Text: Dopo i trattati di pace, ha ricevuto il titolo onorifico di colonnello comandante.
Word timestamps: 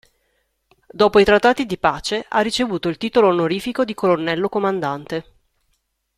Dopo 0.89 1.19
i 1.19 1.23
trattati 1.23 1.67
di 1.67 1.77
pace, 1.77 2.25
ha 2.27 2.41
ricevuto 2.41 2.89
il 2.89 2.97
titolo 2.97 3.27
onorifico 3.27 3.85
di 3.85 3.93
colonnello 3.93 4.49
comandante. 4.49 5.33